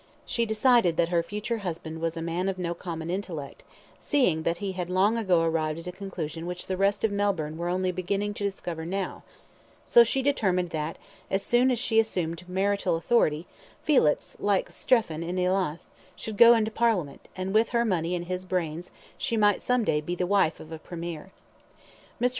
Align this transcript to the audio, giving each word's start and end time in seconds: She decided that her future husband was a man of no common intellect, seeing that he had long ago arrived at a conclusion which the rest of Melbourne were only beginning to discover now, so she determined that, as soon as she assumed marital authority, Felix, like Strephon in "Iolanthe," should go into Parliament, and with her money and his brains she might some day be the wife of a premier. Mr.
She 0.25 0.47
decided 0.47 0.97
that 0.97 1.09
her 1.09 1.21
future 1.21 1.59
husband 1.59 2.01
was 2.01 2.17
a 2.17 2.23
man 2.23 2.49
of 2.49 2.57
no 2.57 2.73
common 2.73 3.11
intellect, 3.11 3.63
seeing 3.99 4.41
that 4.41 4.57
he 4.57 4.71
had 4.71 4.89
long 4.89 5.15
ago 5.15 5.43
arrived 5.43 5.77
at 5.77 5.85
a 5.85 5.91
conclusion 5.91 6.47
which 6.47 6.65
the 6.65 6.75
rest 6.75 7.03
of 7.03 7.11
Melbourne 7.11 7.55
were 7.55 7.69
only 7.69 7.91
beginning 7.91 8.33
to 8.33 8.43
discover 8.43 8.83
now, 8.83 9.21
so 9.85 10.03
she 10.03 10.23
determined 10.23 10.69
that, 10.71 10.97
as 11.29 11.43
soon 11.43 11.69
as 11.69 11.77
she 11.77 11.99
assumed 11.99 12.49
marital 12.49 12.95
authority, 12.95 13.45
Felix, 13.83 14.35
like 14.39 14.71
Strephon 14.71 15.21
in 15.21 15.35
"Iolanthe," 15.37 15.85
should 16.15 16.35
go 16.35 16.55
into 16.55 16.71
Parliament, 16.71 17.27
and 17.35 17.53
with 17.53 17.69
her 17.69 17.85
money 17.85 18.15
and 18.15 18.25
his 18.25 18.43
brains 18.43 18.89
she 19.19 19.37
might 19.37 19.61
some 19.61 19.83
day 19.83 20.01
be 20.01 20.15
the 20.15 20.25
wife 20.25 20.59
of 20.59 20.71
a 20.71 20.79
premier. 20.79 21.31
Mr. 22.19 22.29